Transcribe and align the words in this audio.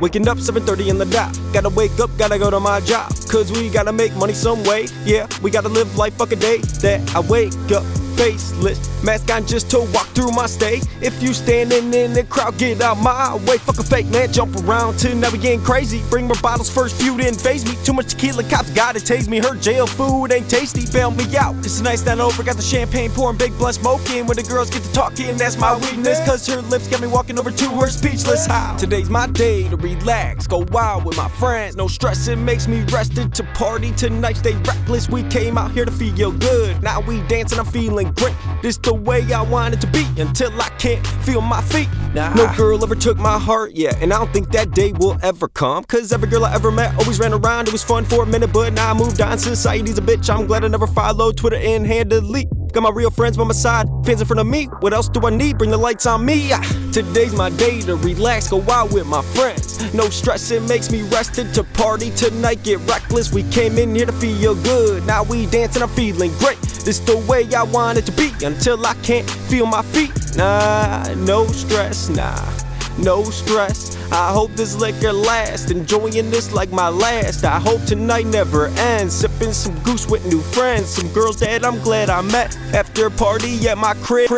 Waking 0.00 0.28
up 0.28 0.38
7:30 0.38 0.90
in 0.90 0.98
the 0.98 1.06
dot. 1.06 1.36
Gotta 1.52 1.70
wake 1.70 1.98
up, 1.98 2.10
gotta 2.16 2.38
go 2.38 2.50
to 2.50 2.60
my 2.60 2.80
job. 2.80 3.10
Cause 3.28 3.50
we 3.50 3.68
gotta 3.68 3.92
make 3.92 4.14
money 4.14 4.34
some 4.34 4.62
way. 4.62 4.86
Yeah, 5.04 5.26
we 5.42 5.50
gotta 5.50 5.68
live 5.68 5.96
life 5.96 6.14
fuck 6.14 6.32
a 6.32 6.36
day 6.36 6.58
that 6.82 7.00
I 7.16 7.20
wake 7.20 7.52
up 7.72 8.05
faceless. 8.16 8.80
Mask 9.04 9.30
on 9.30 9.46
just 9.46 9.70
to 9.70 9.80
walk 9.92 10.06
through 10.08 10.32
my 10.32 10.46
state. 10.46 10.84
If 11.00 11.22
you 11.22 11.32
standing 11.32 11.92
in 11.94 12.12
the 12.12 12.24
crowd, 12.24 12.58
get 12.58 12.80
out 12.80 12.98
my 12.98 13.36
way. 13.46 13.58
Fuck 13.58 13.78
a 13.78 13.84
fake 13.84 14.06
man, 14.06 14.32
jump 14.32 14.56
around 14.64 14.98
till 14.98 15.14
now 15.14 15.30
we 15.30 15.38
getting 15.38 15.62
crazy. 15.62 16.02
Bring 16.10 16.26
more 16.26 16.40
bottles, 16.42 16.70
first 16.70 17.00
few 17.00 17.16
didn't 17.16 17.40
phase 17.40 17.64
me. 17.64 17.76
Too 17.84 17.92
much 17.92 18.12
tequila, 18.12 18.42
cops 18.44 18.70
gotta 18.70 18.98
tase 18.98 19.28
me. 19.28 19.38
Her 19.38 19.54
jail 19.54 19.86
food 19.86 20.32
ain't 20.32 20.48
tasty, 20.50 20.90
bail 20.90 21.10
me 21.10 21.24
out. 21.36 21.54
It's 21.58 21.80
a 21.80 21.82
nice 21.82 22.04
night 22.04 22.18
over, 22.18 22.42
got 22.42 22.56
the 22.56 22.62
champagne 22.62 23.10
pouring, 23.10 23.36
big 23.36 23.56
blunt 23.58 23.76
smoking. 23.76 24.26
When 24.26 24.36
the 24.36 24.42
girls 24.42 24.70
get 24.70 24.82
to 24.82 24.92
talking, 24.92 25.36
that's 25.36 25.58
my 25.58 25.76
weakness. 25.76 26.18
Cause 26.26 26.46
her 26.46 26.62
lips 26.62 26.88
got 26.88 27.00
me 27.00 27.06
walking 27.06 27.38
over 27.38 27.50
to 27.50 27.70
her 27.80 27.88
speechless. 27.88 28.46
How? 28.46 28.76
Today's 28.76 29.10
my 29.10 29.26
day 29.28 29.68
to 29.68 29.76
relax, 29.76 30.46
go 30.46 30.64
wild 30.72 31.04
with 31.04 31.16
my 31.16 31.28
friends. 31.28 31.76
No 31.76 31.86
stress, 31.86 32.26
it 32.28 32.36
makes 32.36 32.66
me 32.66 32.82
rested 32.92 33.34
to 33.34 33.42
party 33.54 33.92
tonight. 33.92 34.38
Stay 34.38 34.54
reckless, 34.54 35.08
we 35.08 35.22
came 35.24 35.58
out 35.58 35.70
here 35.72 35.84
to 35.84 35.92
feel 35.92 36.32
good. 36.32 36.82
Now 36.82 37.00
we 37.00 37.20
dancing, 37.28 37.58
I'm 37.58 37.66
feeling 37.66 38.05
great. 38.14 38.34
This 38.62 38.78
the 38.78 38.94
way 38.94 39.32
I 39.32 39.42
want 39.42 39.74
it 39.74 39.80
to 39.82 39.86
be 39.88 40.06
until 40.20 40.50
I 40.60 40.68
can't 40.78 41.06
feel 41.24 41.40
my 41.40 41.60
feet. 41.62 41.88
Nah. 42.14 42.32
No 42.34 42.52
girl 42.56 42.82
ever 42.82 42.94
took 42.94 43.18
my 43.18 43.38
heart, 43.38 43.72
yeah, 43.74 43.94
and 44.00 44.12
I 44.12 44.18
don't 44.18 44.32
think 44.32 44.50
that 44.52 44.72
day 44.72 44.92
will 44.92 45.18
ever 45.22 45.48
come. 45.48 45.84
Cause 45.84 46.12
every 46.12 46.28
girl 46.28 46.44
I 46.44 46.54
ever 46.54 46.70
met 46.70 46.94
always 46.98 47.18
ran 47.18 47.32
around. 47.32 47.68
It 47.68 47.72
was 47.72 47.82
fun 47.82 48.04
for 48.04 48.22
a 48.22 48.26
minute, 48.26 48.52
but 48.52 48.72
now 48.72 48.90
I 48.90 48.94
moved 48.94 49.20
on. 49.20 49.38
Society's 49.38 49.98
a 49.98 50.02
bitch. 50.02 50.28
I'm 50.34 50.46
glad 50.46 50.64
I 50.64 50.68
never 50.68 50.86
followed 50.86 51.36
Twitter 51.36 51.56
and 51.56 51.86
handedly. 51.86 52.48
Got 52.76 52.82
my 52.82 52.90
real 52.90 53.10
friends 53.10 53.38
by 53.38 53.44
my 53.44 53.54
side, 53.54 53.88
fans 54.04 54.20
in 54.20 54.26
front 54.26 54.38
of 54.38 54.46
me. 54.46 54.66
What 54.80 54.92
else 54.92 55.08
do 55.08 55.26
I 55.26 55.30
need? 55.30 55.56
Bring 55.56 55.70
the 55.70 55.78
lights 55.78 56.04
on 56.04 56.26
me. 56.26 56.50
Ah, 56.52 56.60
today's 56.92 57.34
my 57.34 57.48
day 57.48 57.80
to 57.80 57.96
relax, 57.96 58.50
go 58.50 58.60
out 58.70 58.92
with 58.92 59.06
my 59.06 59.22
friends. 59.22 59.94
No 59.94 60.10
stress, 60.10 60.50
it 60.50 60.62
makes 60.64 60.92
me 60.92 61.00
rested 61.08 61.54
to 61.54 61.64
party 61.64 62.10
tonight. 62.10 62.62
Get 62.64 62.80
reckless, 62.80 63.32
we 63.32 63.44
came 63.44 63.78
in 63.78 63.94
here 63.94 64.04
to 64.04 64.12
feel 64.12 64.54
good. 64.56 65.06
Now 65.06 65.22
we 65.22 65.46
dancing, 65.46 65.82
I'm 65.82 65.88
feeling 65.88 66.32
great. 66.36 66.60
This 66.60 66.98
the 66.98 67.16
way 67.26 67.48
I 67.54 67.62
want 67.62 67.96
it 67.96 68.04
to 68.04 68.12
be 68.12 68.30
until 68.44 68.84
I 68.84 68.92
can't 68.96 69.30
feel 69.48 69.64
my 69.64 69.80
feet. 69.80 70.12
Nah, 70.36 71.14
no 71.14 71.46
stress, 71.46 72.10
nah 72.10 72.65
no 72.98 73.24
stress. 73.24 73.96
I 74.12 74.32
hope 74.32 74.52
this 74.52 74.74
liquor 74.76 75.12
lasts, 75.12 75.70
enjoying 75.70 76.30
this 76.30 76.52
like 76.52 76.70
my 76.70 76.88
last. 76.88 77.44
I 77.44 77.58
hope 77.58 77.82
tonight 77.84 78.26
never 78.26 78.68
ends. 78.68 79.14
Sipping 79.14 79.52
some 79.52 79.78
goose 79.80 80.06
with 80.08 80.24
new 80.26 80.40
friends, 80.40 80.86
some 80.88 81.08
girls 81.12 81.38
that 81.40 81.64
I'm 81.64 81.80
glad 81.80 82.10
I 82.10 82.22
met 82.22 82.56
after 82.74 83.10
party 83.10 83.68
at 83.68 83.78
my 83.78 83.94
crib. 83.94 84.28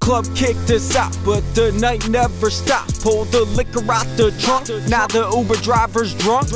Club 0.00 0.26
kicked 0.34 0.68
us 0.68 0.96
out, 0.96 1.16
but 1.24 1.42
the 1.54 1.70
night 1.80 2.08
never 2.08 2.50
stops. 2.50 3.00
Pulled 3.04 3.28
the 3.28 3.44
liquor 3.44 3.80
out 3.88 4.04
the 4.16 4.32
trunk. 4.40 4.68
Now 4.88 5.06
the 5.06 5.30
Uber 5.30 5.54
driver's 5.62 6.12
drunk. 6.16 6.48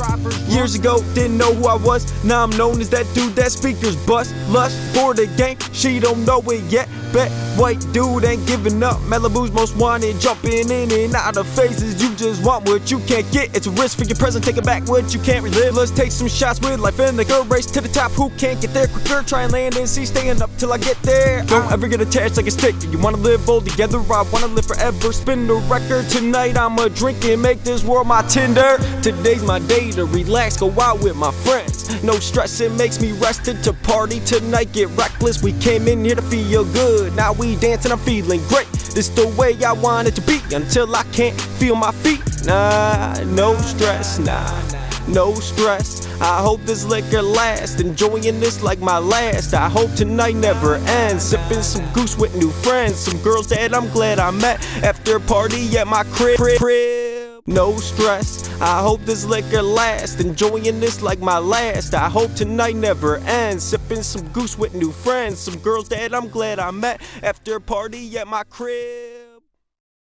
Years 0.49 0.75
ago, 0.75 1.01
didn't 1.13 1.37
know 1.37 1.53
who 1.53 1.67
I 1.67 1.75
was. 1.75 2.03
Now 2.25 2.43
I'm 2.43 2.49
known 2.57 2.81
as 2.81 2.89
that 2.89 3.05
dude 3.13 3.35
that 3.35 3.53
speakers 3.53 3.95
bust. 4.05 4.35
Lust 4.49 4.77
for 4.93 5.13
the 5.13 5.27
game, 5.37 5.57
she 5.71 5.97
don't 5.97 6.25
know 6.25 6.41
it 6.47 6.61
yet. 6.63 6.89
Bet 7.13 7.31
white 7.57 7.79
dude 7.93 8.23
ain't 8.23 8.45
giving 8.47 8.81
up. 8.83 8.97
Malibu's 9.01 9.51
most 9.51 9.75
wanted, 9.75 10.19
jumping 10.19 10.69
in 10.69 10.91
and 10.91 11.15
out 11.15 11.37
of 11.37 11.47
phases. 11.47 12.01
You 12.01 12.13
just 12.15 12.43
want 12.43 12.67
what 12.67 12.91
you 12.91 12.99
can't 12.99 13.29
get. 13.31 13.55
It's 13.55 13.67
a 13.67 13.71
risk 13.71 13.97
for 13.97 14.05
your 14.05 14.17
present, 14.17 14.43
take 14.43 14.57
it 14.57 14.65
back 14.65 14.87
what 14.87 15.13
you 15.13 15.19
can't 15.21 15.43
relive. 15.43 15.75
Let's 15.75 15.91
take 15.91 16.11
some 16.11 16.27
shots 16.27 16.59
with 16.59 16.79
life 16.79 16.99
in 16.99 17.15
the 17.15 17.25
girl 17.25 17.43
race 17.45 17.65
to 17.67 17.81
the 17.81 17.89
top. 17.89 18.11
Who 18.11 18.29
can't 18.31 18.59
get 18.61 18.73
there 18.73 18.87
quicker? 18.87 19.23
Try 19.23 19.43
and 19.43 19.53
land 19.53 19.75
and 19.77 19.87
see, 19.87 20.05
staying 20.05 20.41
up 20.41 20.49
till 20.57 20.73
I 20.73 20.77
get 20.77 21.01
there. 21.03 21.43
Don't 21.43 21.71
ever 21.71 21.87
get 21.87 22.01
attached 22.01 22.37
like 22.37 22.47
a 22.47 22.51
stick. 22.51 22.75
You 22.83 22.99
wanna 22.99 23.17
live 23.17 23.49
all 23.49 23.61
together, 23.61 23.99
I 23.99 24.23
wanna 24.31 24.47
live 24.47 24.65
forever. 24.65 25.11
Spin 25.11 25.47
the 25.47 25.55
record 25.55 26.09
tonight, 26.09 26.57
I'ma 26.57 26.89
drink 26.89 27.23
and 27.25 27.41
make 27.41 27.63
this 27.63 27.83
world 27.83 28.07
my 28.07 28.21
Tinder. 28.23 28.77
Today's 29.01 29.43
my 29.43 29.59
day 29.59 29.91
to 29.91 30.05
relax, 30.05 30.57
go 30.57 30.69
out 30.79 30.99
with 31.01 31.15
my 31.15 31.31
friends. 31.31 32.03
No 32.03 32.13
stress, 32.13 32.59
it 32.59 32.71
makes 32.73 33.01
me 33.01 33.13
rested 33.13 33.63
to 33.63 33.73
party 33.73 34.19
tonight. 34.21 34.71
Get 34.73 34.89
reckless, 34.89 35.41
we 35.41 35.53
came 35.53 35.87
in 35.87 36.03
here 36.03 36.15
to 36.15 36.21
feel 36.21 36.65
good. 36.65 36.96
Now 37.15 37.33
we 37.33 37.55
dancing, 37.55 37.91
I'm 37.91 37.99
feeling 37.99 38.41
great. 38.47 38.67
This 38.95 39.09
the 39.09 39.27
way 39.37 39.63
I 39.63 39.73
want 39.73 40.07
it 40.07 40.15
to 40.15 40.21
be 40.21 40.39
until 40.55 40.95
I 40.95 41.03
can't 41.13 41.39
feel 41.39 41.75
my 41.75 41.91
feet. 41.91 42.21
Nah, 42.45 43.23
no 43.25 43.55
stress, 43.57 44.19
nah 44.19 44.77
no 45.07 45.33
stress. 45.35 46.05
I 46.21 46.41
hope 46.41 46.61
this 46.63 46.83
liquor 46.83 47.21
lasts, 47.21 47.79
enjoying 47.79 48.39
this 48.39 48.61
like 48.61 48.79
my 48.79 48.97
last. 48.97 49.53
I 49.53 49.69
hope 49.69 49.93
tonight 49.93 50.35
never 50.35 50.75
ends. 50.75 51.23
Sipping 51.23 51.61
some 51.61 51.85
goose 51.93 52.17
with 52.17 52.35
new 52.35 52.51
friends, 52.51 52.95
some 52.97 53.19
girls 53.21 53.47
that 53.49 53.73
I'm 53.73 53.89
glad 53.89 54.19
I 54.19 54.31
met 54.31 54.63
after 54.83 55.19
party 55.19 55.77
at 55.77 55.87
my 55.87 56.03
crib. 56.03 56.37
crib. 56.37 57.06
No 57.49 57.77
stress. 57.77 58.49
I 58.59 58.81
hope 58.81 58.99
this 59.05 59.23
liquor 59.23 59.61
lasts, 59.61 60.19
enjoying 60.19 60.81
this 60.81 61.01
like 61.01 61.19
my 61.19 61.37
last. 61.37 61.93
I 61.93 62.09
hope 62.09 62.33
tonight 62.33 62.75
never 62.75 63.17
ends. 63.19 63.63
Sipping 63.63 64.03
some 64.03 64.27
goose 64.33 64.57
with 64.57 64.73
new 64.73 64.91
friends, 64.91 65.39
some 65.39 65.57
girls 65.59 65.87
that 65.89 66.13
I'm 66.13 66.27
glad 66.27 66.59
I 66.59 66.71
met 66.71 66.99
after 67.23 67.55
a 67.55 67.61
party 67.61 68.17
at 68.17 68.27
my 68.27 68.43
crib. 68.43 69.26